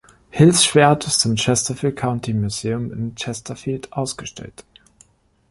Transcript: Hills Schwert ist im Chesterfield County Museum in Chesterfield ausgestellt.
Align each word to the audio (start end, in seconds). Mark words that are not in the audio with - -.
Hills 0.31 0.65
Schwert 0.65 1.05
ist 1.05 1.23
im 1.27 1.35
Chesterfield 1.35 1.95
County 1.95 2.33
Museum 2.33 2.91
in 2.91 3.13
Chesterfield 3.13 3.93
ausgestellt. 3.93 4.63